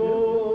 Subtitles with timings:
[0.00, 0.49] Lord.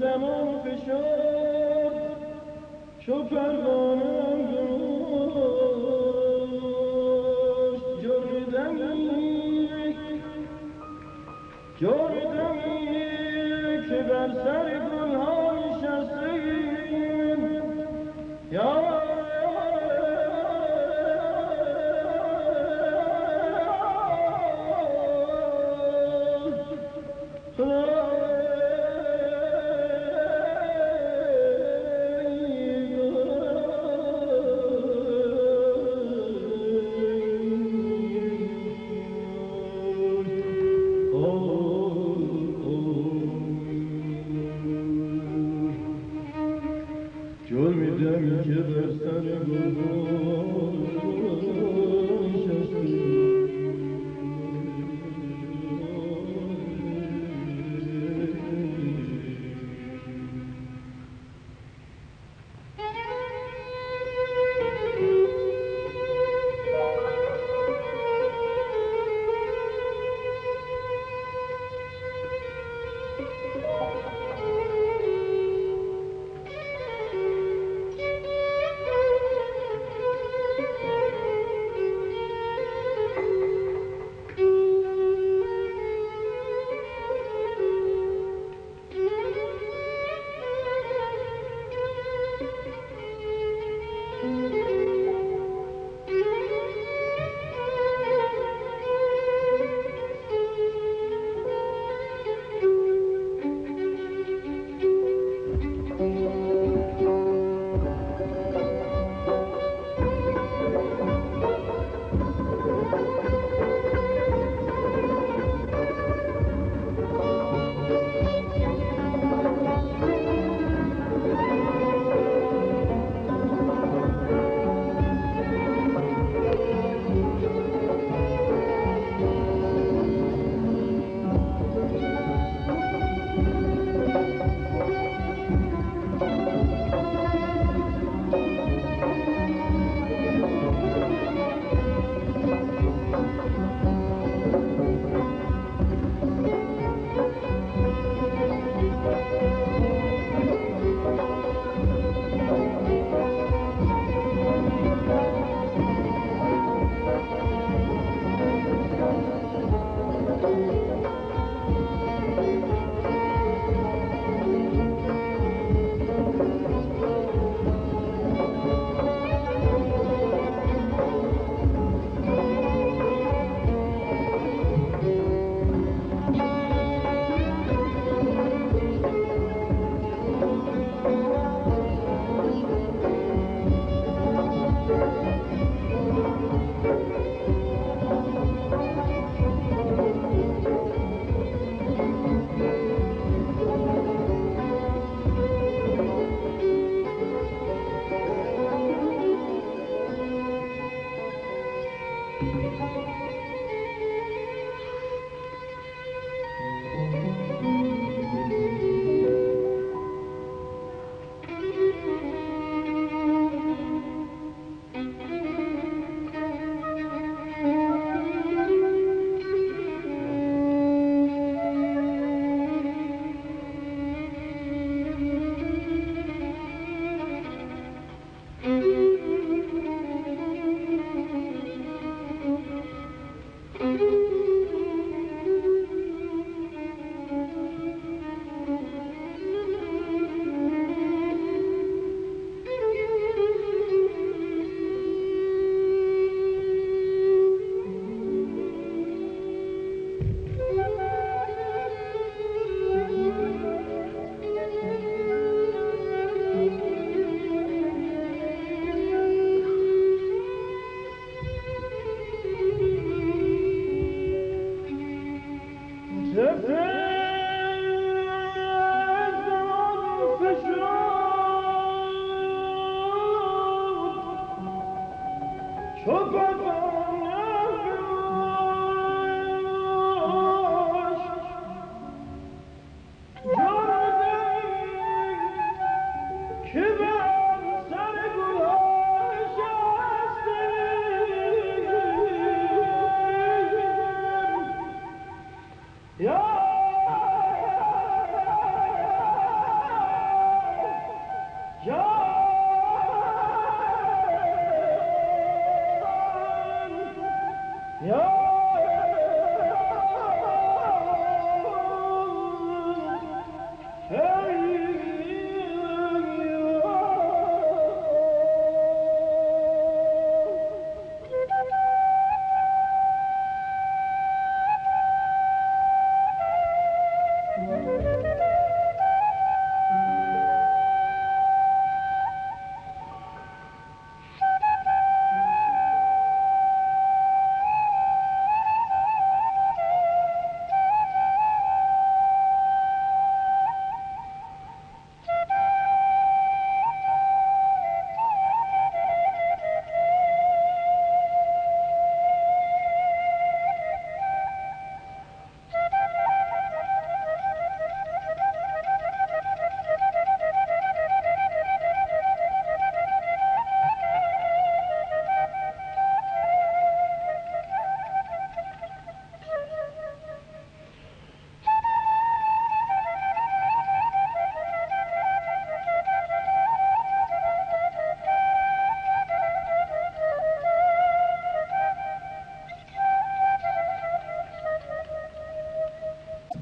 [0.00, 1.92] زمان فشار.
[3.00, 3.87] چو پروانه
[49.20, 50.77] Guru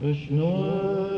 [0.07, 1.16] Krishna.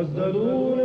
[0.00, 0.79] والضرورة